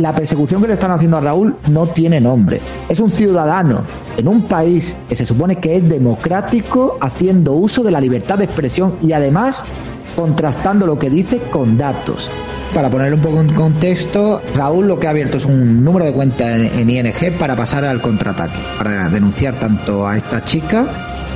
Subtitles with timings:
[0.00, 2.60] la persecución que le están haciendo a Raúl no tiene nombre.
[2.88, 3.84] Es un ciudadano
[4.16, 8.44] en un país que se supone que es democrático haciendo uso de la libertad de
[8.44, 9.64] expresión y además
[10.16, 12.30] contrastando lo que dice con datos.
[12.74, 16.12] Para ponerlo un poco en contexto, Raúl lo que ha abierto es un número de
[16.12, 20.86] cuenta en, ING para pasar al contraataque, para denunciar tanto a esta chica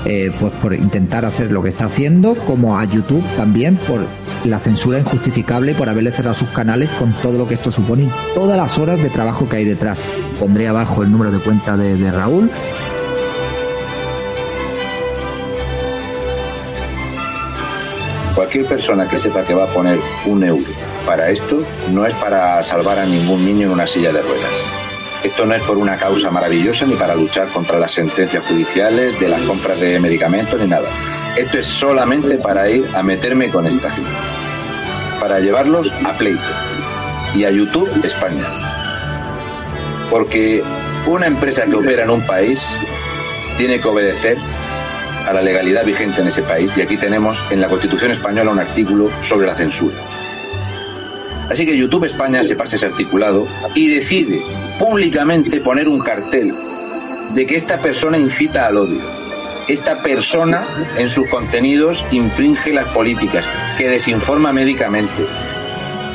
[0.05, 4.07] eh, pues por intentar hacer lo que está haciendo, como a YouTube también por
[4.45, 8.11] la censura injustificable por haberle cerrado sus canales con todo lo que esto supone y
[8.35, 10.01] todas las horas de trabajo que hay detrás.
[10.39, 12.51] Pondré abajo el número de cuenta de Raúl
[18.35, 20.73] Cualquier persona que sepa que va a poner un euro
[21.07, 24.74] para esto no es para salvar a ningún niño en una silla de ruedas.
[25.25, 29.29] Esto no es por una causa maravillosa ni para luchar contra las sentencias judiciales de
[29.31, 30.87] las compras de medicamentos ni nada.
[31.35, 34.11] Esto es solamente para ir a meterme con esta gente.
[35.19, 36.43] Para llevarlos a pleito
[37.35, 38.45] y a YouTube España.
[40.11, 40.63] Porque
[41.07, 42.69] una empresa que opera en un país
[43.57, 44.37] tiene que obedecer
[45.27, 48.59] a la legalidad vigente en ese país y aquí tenemos en la Constitución española un
[48.59, 49.97] artículo sobre la censura.
[51.51, 54.43] Así que YouTube España se pasa ese articulado y decide
[54.79, 56.55] públicamente poner un cartel
[57.35, 59.01] de que esta persona incita al odio.
[59.69, 65.27] Esta persona en sus contenidos infringe las políticas, que desinforma médicamente.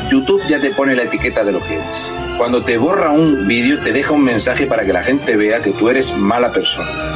[0.10, 2.12] YouTube ya te pone la etiqueta de lo que eres.
[2.38, 5.72] Cuando te borra un vídeo te deja un mensaje para que la gente vea que
[5.72, 7.10] tú eres mala persona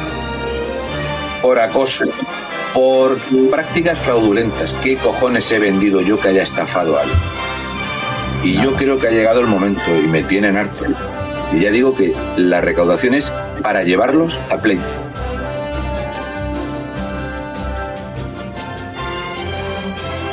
[1.44, 2.06] por acoso,
[2.72, 3.18] por
[3.50, 4.72] prácticas fraudulentas.
[4.82, 7.33] ¿Qué cojones he vendido yo que haya estafado a alguien?
[8.44, 10.84] Y yo creo que ha llegado el momento y me tienen harto.
[11.52, 14.84] Y ya digo que la recaudación es para llevarlos a pleito.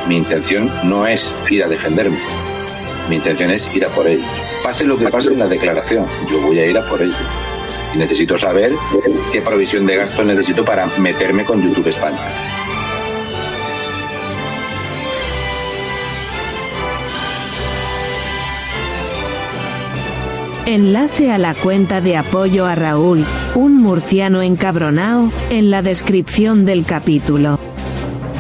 [0.08, 2.20] Mi intención no es ir a defenderme.
[3.10, 4.28] Mi intención es ir a por ellos.
[4.62, 7.16] Pase lo que pase en la declaración, yo voy a ir a por ellos
[7.94, 8.74] y necesito saber
[9.32, 12.20] qué provisión de gasto necesito para meterme con YouTube España.
[20.68, 26.86] Enlace a la cuenta de apoyo a Raúl, un murciano encabronao, en la descripción del
[26.86, 27.60] capítulo.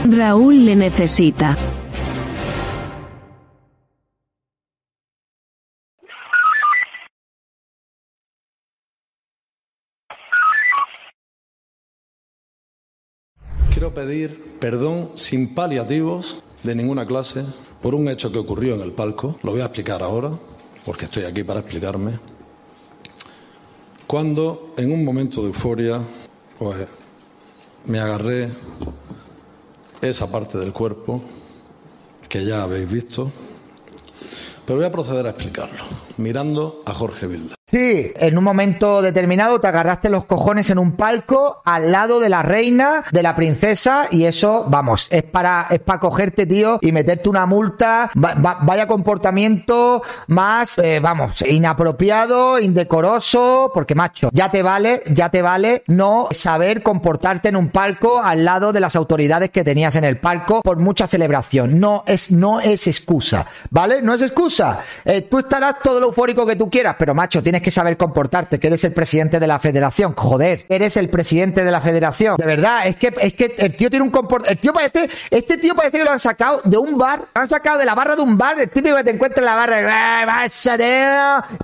[0.08, 1.58] Raúl le necesita.
[13.74, 17.46] Quiero pedir perdón sin paliativos de ninguna clase
[17.82, 19.40] por un hecho que ocurrió en el palco.
[19.42, 20.34] Lo voy a explicar ahora,
[20.86, 22.20] porque estoy aquí para explicarme.
[24.08, 26.02] Cuando en un momento de euforia,
[26.60, 26.88] pues
[27.86, 28.52] me agarré
[30.02, 31.22] esa parte del cuerpo
[32.28, 33.32] que ya habéis visto,
[34.66, 35.84] pero voy a proceder a explicarlo,
[36.18, 37.61] mirando a Jorge Vilda.
[37.72, 42.28] Sí, en un momento determinado te agarraste los cojones en un palco al lado de
[42.28, 46.92] la reina, de la princesa, y eso, vamos, es para, es para cogerte, tío, y
[46.92, 48.12] meterte una multa.
[48.14, 55.84] vaya comportamiento más, eh, vamos, inapropiado, indecoroso, porque macho, ya te vale, ya te vale
[55.88, 60.18] no saber comportarte en un palco al lado de las autoridades que tenías en el
[60.18, 61.80] palco por mucha celebración.
[61.80, 64.02] No es, no es excusa, ¿vale?
[64.02, 64.82] No es excusa.
[65.06, 68.60] Eh, tú estarás todo lo eufórico que tú quieras, pero macho, tienes que saber comportarte,
[68.60, 70.14] que eres el presidente de la federación.
[70.16, 72.38] Joder, eres el presidente de la federación.
[72.38, 74.52] De verdad, es que, es que el tío tiene un comportamiento.
[74.52, 77.78] El tío parece, este tío parece que lo han sacado de un bar, han sacado
[77.78, 80.48] de la barra de un bar, el típico que te encuentra en la barra,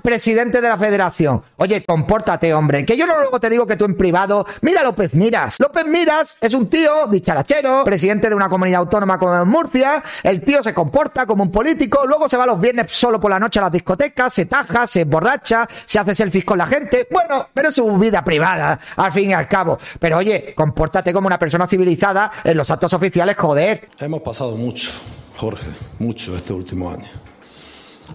[0.02, 1.42] presidente de la federación.
[1.56, 5.14] Oye, compórtate, hombre, que yo no luego te digo que tú en privado, mira López
[5.14, 5.56] Miras.
[5.58, 10.62] López Miras es un tío dicharachero, presidente de una comunidad autónoma como Murcia, el tío
[10.62, 13.62] se comporta como un político, luego se va los viernes solo por la noche a
[13.62, 17.06] las discotecas, se taja, se emborracha, se hace selfies con la gente.
[17.10, 19.78] Bueno, pero es su vida privada, al fin y al cabo.
[19.98, 23.88] Pero oye, compórtate como una persona civilizada en los actos oficiales, joder.
[23.98, 24.90] Hemos pasado mucho,
[25.36, 25.66] Jorge,
[25.98, 27.08] mucho este último año.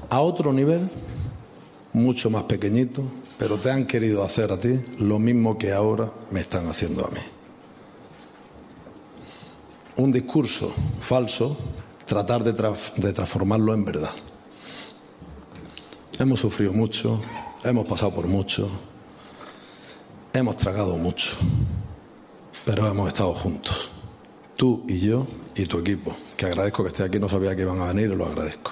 [0.09, 0.90] A otro nivel,
[1.93, 3.03] mucho más pequeñito,
[3.37, 7.11] pero te han querido hacer a ti lo mismo que ahora me están haciendo a
[7.11, 7.22] mí.
[9.97, 11.55] Un discurso falso,
[12.05, 14.11] tratar de, de transformarlo en verdad.
[16.17, 17.22] Hemos sufrido mucho,
[17.65, 18.69] Hemos pasado por mucho,
[20.33, 21.37] hemos tragado mucho,
[22.65, 23.89] pero hemos estado juntos.
[24.57, 25.25] Tú y yo
[25.55, 28.15] y tu equipo, que agradezco que esté aquí, no sabía que iban a venir y
[28.17, 28.71] lo agradezco.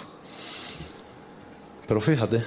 [1.88, 2.44] Pero fíjate,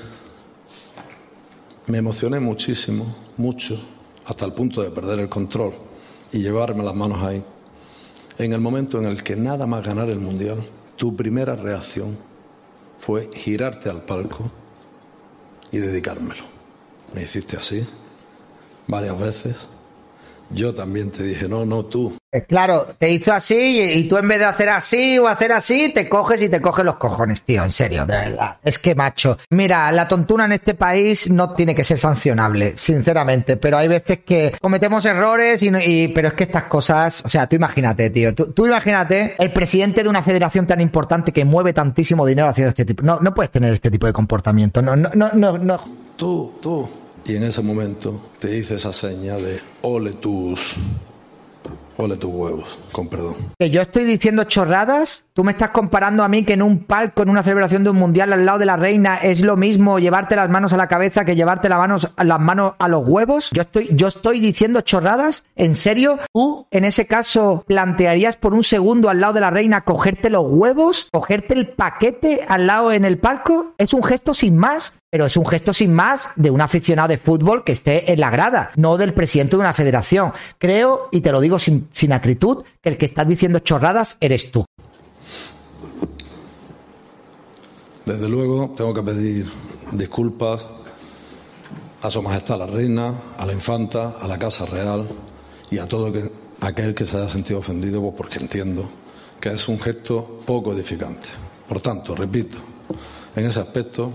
[1.86, 3.82] me emocioné muchísimo, mucho,
[4.26, 5.72] hasta el punto de perder el control
[6.30, 7.42] y llevarme las manos ahí.
[8.36, 12.18] En el momento en el que nada más ganar el Mundial, tu primera reacción
[12.98, 14.50] fue girarte al palco
[15.74, 16.44] y dedicármelo.
[17.12, 17.84] Me hiciste así
[18.86, 19.68] varias veces.
[20.50, 22.16] Yo también te dije, no, no, tú.
[22.32, 25.92] Eh, claro, te hizo así y, tú en vez de hacer así o hacer así,
[25.92, 28.56] te coges y te coges los cojones, tío, en serio, de verdad.
[28.62, 33.56] Es que, macho, mira, la tontuna en este país no tiene que ser sancionable, sinceramente,
[33.56, 37.28] pero hay veces que cometemos errores y, no- y- pero es que estas cosas, o
[37.28, 41.44] sea, tú imagínate, tío, tú, tú imagínate el presidente de una federación tan importante que
[41.44, 44.94] mueve tantísimo dinero haciendo este tipo, no, no puedes tener este tipo de comportamiento, no,
[44.96, 46.04] no, no, no, no.
[46.16, 46.88] Tú, tú.
[47.26, 50.76] Y en ese momento te hice esa seña de ole tus.
[51.96, 53.36] Ole tus huevos, con perdón.
[53.56, 57.22] que yo estoy diciendo chorradas, tú me estás comparando a mí que en un palco,
[57.22, 60.34] en una celebración de un mundial al lado de la reina es lo mismo llevarte
[60.34, 63.50] las manos a la cabeza que llevarte las manos, las manos a los huevos.
[63.52, 65.44] Yo estoy, yo estoy diciendo chorradas.
[65.54, 66.18] ¿En serio?
[66.32, 70.46] ¿Tú en ese caso plantearías por un segundo al lado de la reina cogerte los
[70.48, 71.08] huevos?
[71.12, 73.74] ¿Cogerte el paquete al lado en el palco?
[73.78, 74.98] Es un gesto sin más.
[75.14, 78.30] Pero es un gesto sin más de un aficionado de fútbol que esté en la
[78.30, 80.32] grada, no del presidente de una federación.
[80.58, 84.50] Creo, y te lo digo sin, sin acritud, que el que está diciendo chorradas eres
[84.50, 84.64] tú.
[88.04, 89.48] Desde luego, tengo que pedir
[89.92, 90.66] disculpas
[92.02, 95.08] a Su Majestad la Reina, a la Infanta, a la Casa Real
[95.70, 96.28] y a todo que-
[96.60, 98.90] aquel que se haya sentido ofendido, pues porque entiendo
[99.40, 101.28] que es un gesto poco edificante.
[101.68, 102.58] Por tanto, repito,
[103.36, 104.10] en ese aspecto,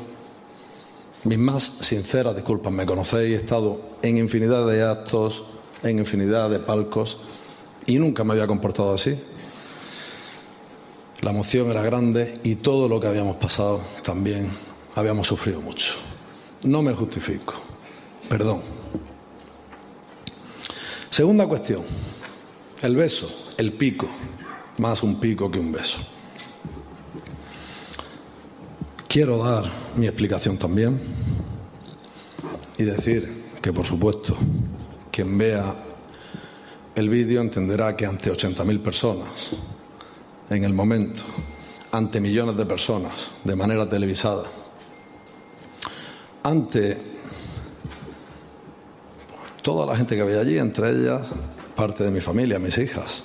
[1.24, 2.72] mis más sinceras disculpas.
[2.72, 5.44] Me conocéis, he estado en infinidad de actos,
[5.84, 7.18] en infinidad de palcos
[7.86, 9.20] y nunca me había comportado así.
[11.22, 14.52] La emoción era grande y todo lo que habíamos pasado también
[14.96, 15.96] habíamos sufrido mucho.
[16.64, 17.56] No me justifico.
[18.30, 18.62] Perdón.
[21.10, 21.84] Segunda cuestión.
[22.82, 24.08] El beso, el pico.
[24.78, 26.00] Más un pico que un beso.
[29.10, 29.66] Quiero dar
[29.96, 31.02] mi explicación también
[32.78, 34.38] y decir que, por supuesto,
[35.12, 35.76] quien vea
[36.94, 39.50] el vídeo entenderá que ante 80.000 personas
[40.52, 41.24] en el momento
[41.92, 44.44] ante millones de personas de manera televisada,
[46.44, 47.02] ante
[49.64, 51.30] toda la gente que había allí, entre ellas
[51.76, 53.24] parte de mi familia, mis hijas,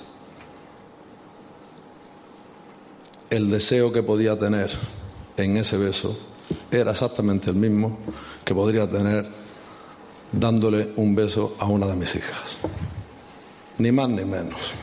[3.29, 4.71] el deseo que podía tener
[5.37, 6.17] en ese beso
[6.71, 7.97] era exactamente el mismo
[8.43, 9.27] que podría tener
[10.31, 12.57] dándole un beso a una de mis hijas.
[13.77, 14.73] Ni más ni menos.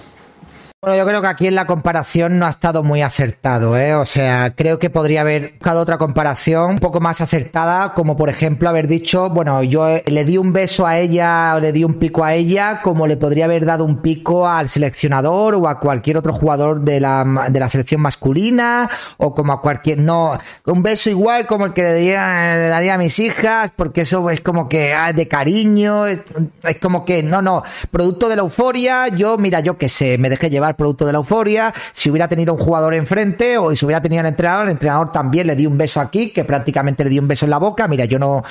[0.84, 3.94] Bueno, yo creo que aquí en la comparación no ha estado muy acertado, ¿eh?
[3.94, 8.28] O sea, creo que podría haber buscado otra comparación un poco más acertada, como por
[8.28, 11.84] ejemplo haber dicho, bueno, yo eh, le di un beso a ella o le di
[11.84, 15.78] un pico a ella, como le podría haber dado un pico al seleccionador o a
[15.78, 20.36] cualquier otro jugador de la, de la selección masculina o como a cualquier, no,
[20.66, 24.68] un beso igual como el que le, daría a mis hijas, porque eso es como
[24.68, 26.22] que ah, de cariño, es,
[26.64, 27.62] es como que, no, no,
[27.92, 31.18] producto de la euforia, yo, mira, yo qué sé, me dejé llevar producto de la
[31.18, 35.12] euforia, si hubiera tenido un jugador enfrente o si hubiera tenido un entrenador, el entrenador
[35.12, 37.88] también le di un beso aquí, que prácticamente le di un beso en la boca,
[37.88, 38.42] mira, yo no,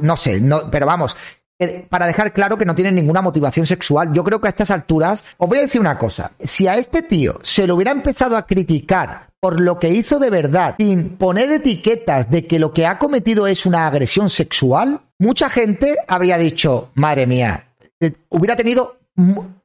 [0.00, 1.16] no sé, no, pero vamos,
[1.62, 4.14] eh, para dejar claro que no tiene ninguna motivación sexual.
[4.14, 7.02] Yo creo que a estas alturas, os voy a decir una cosa, si a este
[7.02, 11.50] tío se lo hubiera empezado a criticar por lo que hizo de verdad, sin poner
[11.50, 16.90] etiquetas de que lo que ha cometido es una agresión sexual, mucha gente habría dicho,
[16.94, 17.66] madre mía,
[18.00, 18.96] eh, hubiera tenido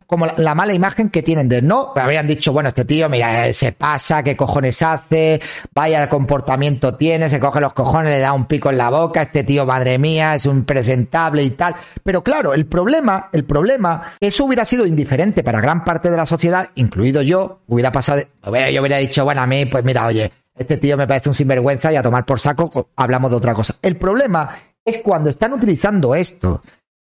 [0.07, 1.93] como la, la mala imagen que tienen de ¿no?
[1.95, 5.41] Habrían dicho, bueno, este tío, mira, eh, se pasa, qué cojones hace,
[5.73, 9.43] vaya comportamiento tiene, se coge los cojones, le da un pico en la boca, este
[9.43, 11.75] tío, madre mía, es un presentable y tal.
[12.03, 16.25] Pero claro, el problema, el problema, eso hubiera sido indiferente para gran parte de la
[16.25, 20.31] sociedad, incluido yo, hubiera pasado, de- yo hubiera dicho, bueno, a mí, pues mira, oye,
[20.55, 23.53] este tío me parece un sinvergüenza y a tomar por saco co- hablamos de otra
[23.53, 23.75] cosa.
[23.81, 24.49] El problema
[24.85, 26.61] es cuando están utilizando esto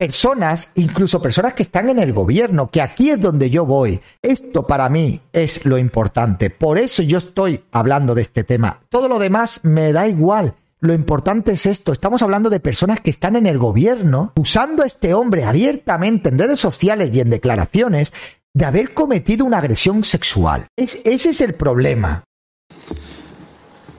[0.00, 4.00] personas, incluso personas que están en el gobierno, que aquí es donde yo voy.
[4.22, 6.48] Esto para mí es lo importante.
[6.48, 8.80] Por eso yo estoy hablando de este tema.
[8.88, 10.54] Todo lo demás me da igual.
[10.80, 11.92] Lo importante es esto.
[11.92, 16.38] Estamos hablando de personas que están en el gobierno, usando a este hombre abiertamente en
[16.38, 18.14] redes sociales y en declaraciones
[18.54, 20.66] de haber cometido una agresión sexual.
[20.78, 22.24] Es- ese es el problema.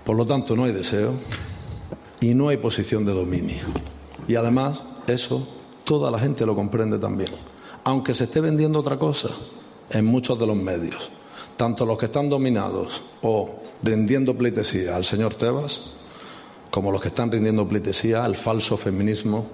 [0.03, 1.13] Por lo tanto, no hay deseo
[2.19, 3.61] y no hay posición de dominio.
[4.27, 5.47] Y además, eso
[5.91, 7.31] toda la gente lo comprende también.
[7.83, 9.27] Aunque se esté vendiendo otra cosa
[9.89, 11.11] en muchos de los medios,
[11.57, 15.95] tanto los que están dominados o rindiendo pleitesía al señor Tebas,
[16.69, 19.47] como los que están rindiendo pleitesía al falso feminismo,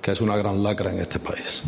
[0.00, 1.64] que es una gran lacra en este país.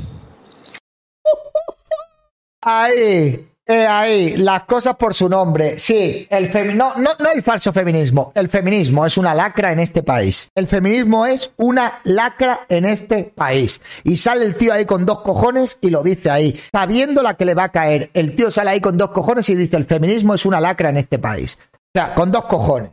[2.60, 3.51] ¡Ay!
[3.66, 5.78] Ahí, las cosas por su nombre.
[5.78, 8.32] Sí, el no, no, no el falso feminismo.
[8.34, 10.48] El feminismo es una lacra en este país.
[10.54, 13.80] El feminismo es una lacra en este país.
[14.02, 17.44] Y sale el tío ahí con dos cojones y lo dice ahí, sabiendo la que
[17.44, 18.10] le va a caer.
[18.14, 20.96] El tío sale ahí con dos cojones y dice, el feminismo es una lacra en
[20.96, 21.58] este país.
[21.72, 22.90] O sea, con dos cojones.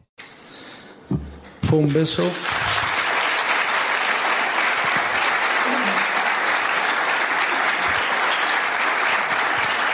[1.63, 2.29] Fue un beso.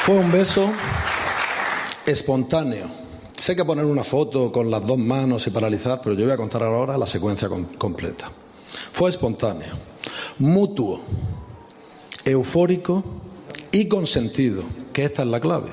[0.05, 0.71] Fue un beso
[2.05, 2.91] espontáneo.
[3.33, 6.37] Sé que poner una foto con las dos manos y paralizar, pero yo voy a
[6.37, 8.31] contar ahora la secuencia completa.
[8.91, 9.73] Fue espontáneo,
[10.37, 11.01] mutuo,
[12.23, 13.03] eufórico
[13.71, 14.61] y consentido,
[14.93, 15.71] que esta es la clave.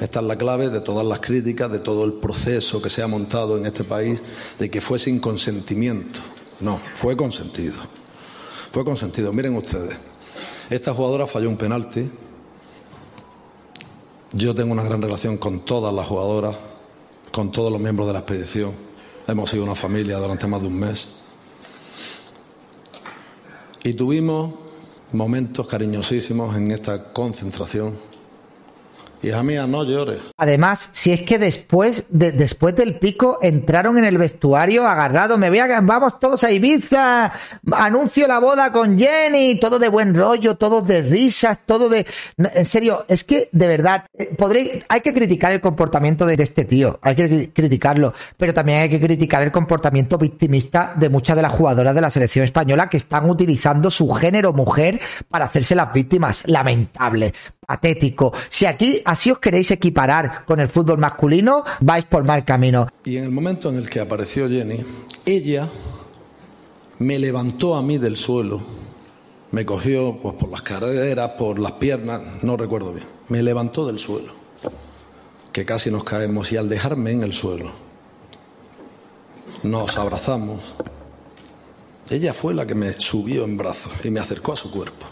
[0.00, 3.06] Esta es la clave de todas las críticas, de todo el proceso que se ha
[3.06, 4.20] montado en este país,
[4.58, 6.18] de que fue sin consentimiento.
[6.58, 7.76] No, fue consentido.
[8.72, 9.32] Fue consentido.
[9.32, 9.96] Miren ustedes,
[10.70, 12.10] esta jugadora falló un penalti
[14.32, 16.56] yo tengo una gran relación con todas las jugadoras,
[17.32, 18.72] con todos los miembros de la expedición.
[19.26, 21.08] Hemos sido una familia durante más de un mes.
[23.84, 24.54] Y tuvimos
[25.12, 27.96] momentos cariñosísimos en esta concentración
[29.22, 30.20] Hija mía, no llores.
[30.36, 35.50] Además, si es que después, de, después del pico entraron en el vestuario agarrados, me
[35.50, 37.32] voy a, vamos todos a Ibiza,
[37.72, 42.06] anuncio la boda con Jenny, todo de buen rollo, todo de risas, todo de...
[42.36, 46.44] En serio, es que de verdad, eh, podré, hay que criticar el comportamiento de, de
[46.44, 51.34] este tío, hay que criticarlo, pero también hay que criticar el comportamiento victimista de muchas
[51.34, 55.74] de las jugadoras de la selección española que están utilizando su género mujer para hacerse
[55.74, 56.44] las víctimas.
[56.46, 57.32] Lamentable
[57.68, 58.32] patético.
[58.48, 62.88] Si aquí así os queréis equiparar con el fútbol masculino, vais por mal camino.
[63.04, 64.86] Y en el momento en el que apareció Jenny,
[65.26, 65.68] ella
[66.98, 68.62] me levantó a mí del suelo,
[69.50, 73.98] me cogió pues, por las caderas, por las piernas, no recuerdo bien, me levantó del
[73.98, 74.32] suelo,
[75.52, 77.74] que casi nos caemos y al dejarme en el suelo,
[79.62, 80.74] nos abrazamos.
[82.08, 85.06] Ella fue la que me subió en brazos y me acercó a su cuerpo.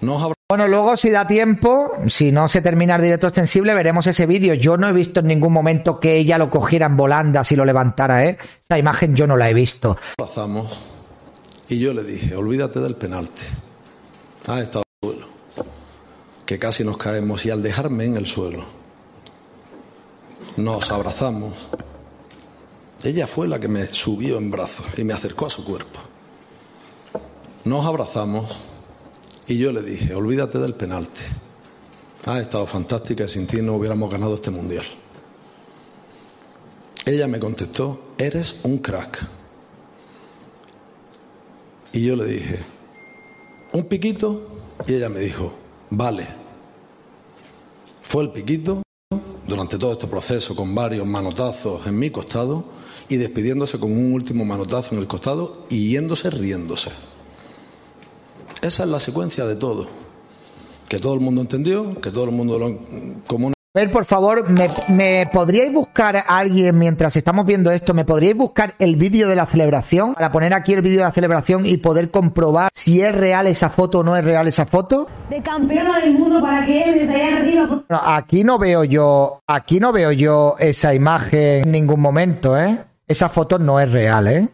[0.00, 4.24] Nos bueno, luego si da tiempo, si no se termina el directo extensible, veremos ese
[4.24, 4.54] vídeo.
[4.54, 7.66] Yo no he visto en ningún momento que ella lo cogiera en volandas y lo
[7.66, 8.38] levantara, ¿eh?
[8.62, 9.98] Esa imagen yo no la he visto.
[10.16, 10.78] Pasamos
[11.68, 13.42] y yo le dije, olvídate del penalti.
[14.46, 15.28] Ha estado en el suelo.
[16.46, 18.68] Que casi nos caemos y al dejarme en el suelo,
[20.56, 21.68] nos abrazamos.
[23.04, 26.00] Ella fue la que me subió en brazos y me acercó a su cuerpo.
[27.64, 28.56] Nos abrazamos
[29.48, 31.22] y yo le dije, olvídate del penalti.
[32.26, 34.84] Ha estado fantástica y sin ti no hubiéramos ganado este mundial.
[37.06, 39.26] Ella me contestó, eres un crack.
[41.94, 42.58] Y yo le dije,
[43.72, 44.46] ¿un piquito?
[44.86, 45.54] Y ella me dijo,
[45.88, 46.26] vale.
[48.02, 48.82] Fue el piquito
[49.46, 52.66] durante todo este proceso con varios manotazos en mi costado
[53.08, 56.90] y despidiéndose con un último manotazo en el costado y yéndose riéndose.
[58.62, 59.86] Esa es la secuencia de todo.
[60.88, 62.78] Que todo el mundo entendió, que todo el mundo lo
[63.26, 67.92] como a ver, por favor, ¿me, podríais buscar a alguien mientras estamos viendo esto?
[67.92, 70.14] ¿Me podríais buscar el vídeo de la celebración?
[70.14, 73.68] Para poner aquí el vídeo de la celebración y poder comprobar si es real esa
[73.68, 75.06] foto o no es real esa foto.
[75.28, 77.84] De campeona del mundo para que él desde ahí arriba.
[77.90, 82.78] aquí no veo yo, aquí no veo yo esa imagen en ningún momento, ¿eh?
[83.06, 84.48] Esa foto no es real, ¿eh?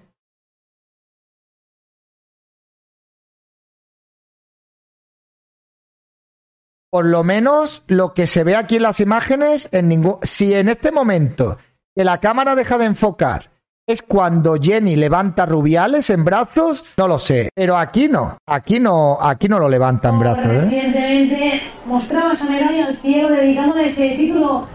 [6.95, 10.69] Por lo menos lo que se ve aquí en las imágenes, en ningún, si en
[10.69, 11.59] este momento
[11.93, 13.51] que la cámara deja de enfocar
[13.85, 19.19] es cuando Jenny levanta Rubiales en brazos, no lo sé, pero aquí no, aquí no,
[19.21, 20.47] aquí no lo levanta en brazos.
[20.47, 20.61] ¿eh?
[20.61, 24.69] Recientemente mostraba esa medalla al cielo dedicándole ese título.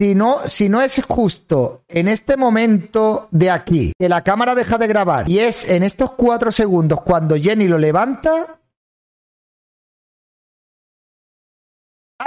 [0.00, 4.76] Si no, si no es justo en este momento de aquí que la cámara deja
[4.76, 8.59] de grabar y es en estos cuatro segundos cuando Jenny lo levanta,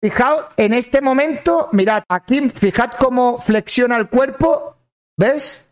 [0.00, 4.76] Fijaos, en este momento, mirad, aquí, fijad cómo flexiona el cuerpo,
[5.16, 5.68] ¿ves?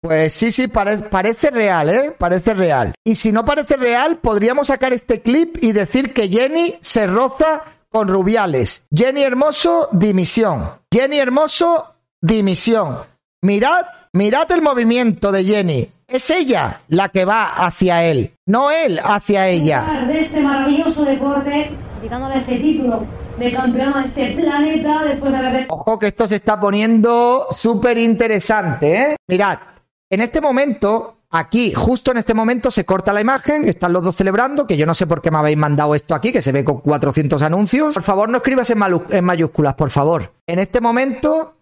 [0.00, 2.14] Pues sí, sí, pare parece real, ¿eh?
[2.16, 2.94] Parece real.
[3.04, 7.64] Y si no parece real, podríamos sacar este clip y decir que Jenny se roza
[7.90, 8.86] con Rubiales.
[8.94, 10.70] Jenny Hermoso, dimisión.
[10.92, 12.98] Jenny Hermoso, dimisión.
[13.42, 15.90] Mirad, mirad el movimiento de Jenny.
[16.06, 19.86] Es ella la que va hacia él, no él hacia ella.
[19.86, 23.06] Hablar de este maravilloso deporte, dedicándole este título
[23.38, 27.98] de campeón a este planeta después de haber Ojo que esto se está poniendo súper
[27.98, 29.16] interesante, ¿eh?
[29.28, 29.58] Mirad,
[30.10, 34.16] en este momento, aquí, justo en este momento, se corta la imagen, están los dos
[34.16, 36.64] celebrando, que yo no sé por qué me habéis mandado esto aquí, que se ve
[36.64, 37.94] con 400 anuncios.
[37.94, 40.32] Por favor, no escribas en, en mayúsculas, por favor.
[40.46, 41.56] En este momento,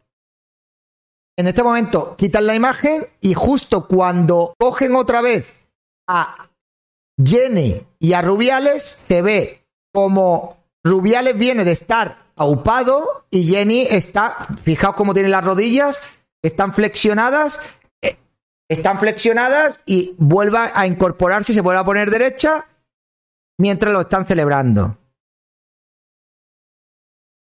[1.37, 5.55] en este momento, quitan la imagen y justo cuando cogen otra vez
[6.09, 6.37] a
[7.23, 14.47] Jenny y a Rubiales, se ve como Rubiales viene de estar aupado y Jenny está,
[14.63, 16.03] fijaos cómo tiene las rodillas,
[16.43, 17.61] están flexionadas,
[18.69, 22.67] están flexionadas y vuelve a incorporarse se vuelve a poner derecha
[23.59, 24.99] mientras lo están celebrando.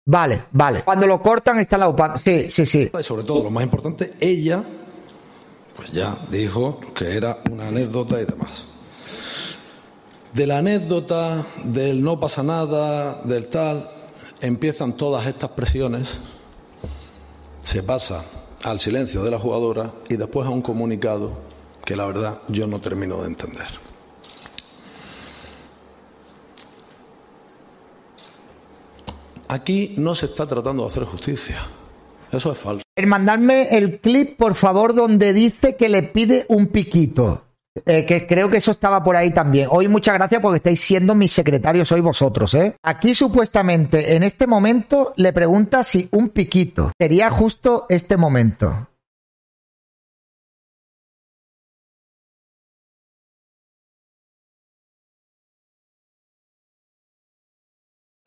[0.06, 0.84] Vale, vale.
[0.84, 2.18] Cuando lo cortan está la aupado.
[2.18, 2.90] Sí, sí, sí.
[2.98, 4.64] Y sobre todo, lo más importante, ella,
[5.76, 8.68] pues ya dijo que era una anécdota y demás.
[10.34, 13.92] De la anécdota, del no pasa nada, del tal,
[14.40, 16.20] empiezan todas estas presiones,
[17.64, 18.24] se pasa
[18.64, 21.38] al silencio de la jugadora y después a un comunicado
[21.86, 23.68] que la verdad yo no termino de entender.
[29.48, 31.68] Aquí no se está tratando de hacer justicia.
[32.32, 32.84] Eso es falso.
[32.96, 37.47] El mandarme el clip, por favor, donde dice que le pide un piquito.
[37.86, 39.68] Eh, que creo que eso estaba por ahí también.
[39.72, 42.76] Hoy muchas gracias porque estáis siendo mis secretarios hoy vosotros, ¿eh?
[42.84, 46.92] Aquí supuestamente en este momento le pregunta si un piquito.
[47.00, 48.88] Sería justo este momento.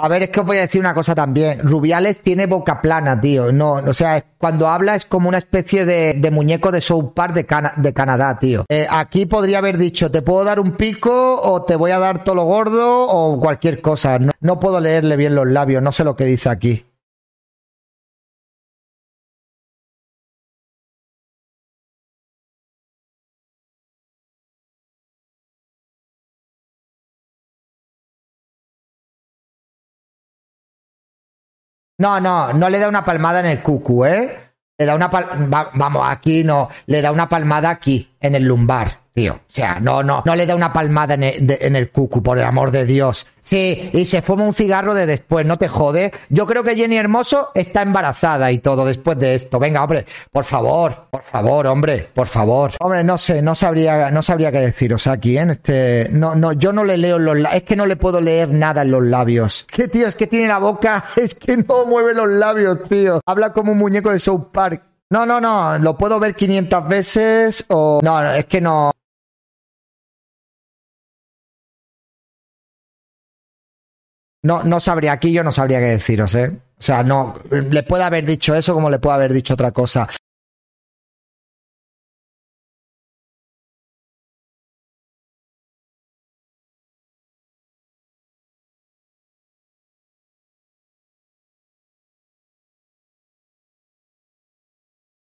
[0.03, 1.61] A ver, es que os voy a decir una cosa también.
[1.63, 3.53] Rubiales tiene boca plana, tío.
[3.53, 7.35] No, o sea, cuando habla es como una especie de, de muñeco de South Park
[7.35, 8.65] de, Cana- de Canadá, tío.
[8.69, 12.25] Eh, aquí podría haber dicho, te puedo dar un pico o te voy a dar
[12.25, 14.19] todo lo gordo o cualquier cosa.
[14.19, 16.85] No, no puedo leerle bien los labios, no sé lo que dice aquí.
[32.01, 34.55] No, no, no le da una palmada en el cucu, ¿eh?
[34.79, 38.45] Le da una pal va- vamos, aquí no, le da una palmada aquí, en el
[38.45, 39.35] lumbar, tío.
[39.35, 42.45] O sea, no, no, no le da una palmada en el, de- cucu, por el
[42.45, 43.27] amor de Dios.
[43.41, 46.13] Sí, y se fuma un cigarro de después, no te jode.
[46.29, 49.59] Yo creo que Jenny Hermoso está embarazada y todo después de esto.
[49.59, 52.73] Venga, hombre, por favor, por favor, hombre, por favor.
[52.81, 55.47] Hombre, no sé, no sabría, no sabría qué deciros aquí, ¿eh?
[55.51, 58.83] este, no, no, yo no le leo los es que no le puedo leer nada
[58.83, 59.67] en los labios.
[59.81, 63.21] Que tío, es que tiene la boca, es que no mueve los labios, tío.
[63.27, 64.83] Habla como un muñeco de South Park.
[65.13, 67.99] No, no, no, lo puedo ver 500 veces o...
[68.03, 68.93] No, es que no...
[74.43, 76.51] No, no sabría, aquí yo no sabría qué deciros, ¿eh?
[76.79, 80.09] O sea, no, le puede haber dicho eso como le puede haber dicho otra cosa.